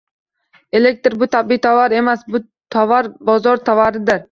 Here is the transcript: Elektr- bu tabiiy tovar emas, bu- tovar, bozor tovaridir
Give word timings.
Elektr- 0.79 1.15
bu 1.23 1.27
tabiiy 1.35 1.61
tovar 1.67 1.95
emas, 1.99 2.25
bu- 2.37 2.43
tovar, 2.79 3.13
bozor 3.31 3.65
tovaridir 3.71 4.19